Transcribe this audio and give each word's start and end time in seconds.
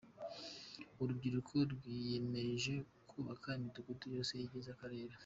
Urubyiruko 1.01 1.53
rwiyemeje 1.73 2.73
kubaka 3.09 3.47
imidugudu 3.57 4.05
yose 4.15 4.33
igize 4.45 4.69
Akarere 4.75 5.15